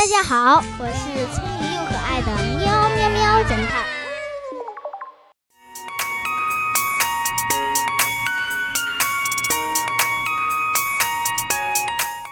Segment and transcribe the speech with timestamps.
[0.00, 3.84] 大家好，我是聪明又可爱的喵喵喵侦探。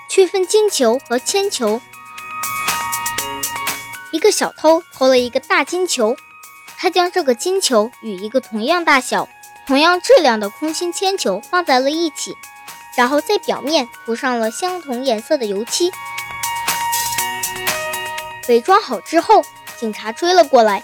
[0.09, 1.83] 区分金球和铅球。
[4.13, 6.17] 一个小偷偷了一个大金球，
[6.79, 9.29] 他将这个金球与一个同样大小、
[9.67, 12.35] 同样质量的空心铅球放在了一起，
[12.97, 15.93] 然后在表面涂上了相同颜色的油漆。
[18.49, 19.45] 伪装好之后，
[19.79, 20.83] 警察追了过来，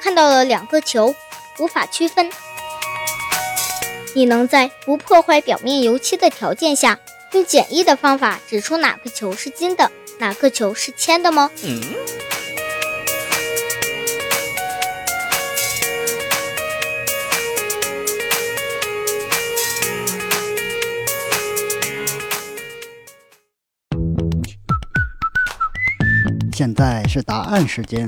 [0.00, 1.14] 看到了两个球，
[1.58, 2.30] 无法区分。
[4.14, 6.98] 你能在不破坏表面油漆的条件下，
[7.32, 11.50] 用简易的方法指出哪个球是金的，哪个球是铅的吗？
[26.52, 28.06] 现在是答案时间。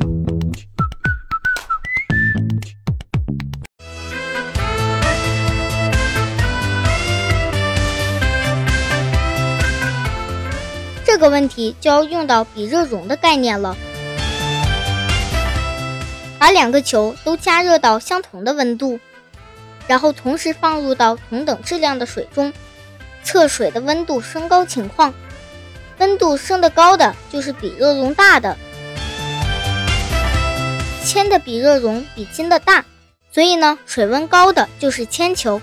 [11.04, 13.74] 这个问题就要用到比热容的概念了。
[16.38, 19.00] 把两个球都加热到相同的温度，
[19.86, 22.52] 然后同时放入到同等质量的水中，
[23.22, 25.14] 测水的温度升高情况。
[25.98, 28.56] 温度升得高的就是比热容大的，
[31.04, 32.84] 铅的比热容比金的大，
[33.32, 35.60] 所以呢，水温高的就是铅球。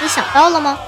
[0.00, 0.78] 你想到了吗？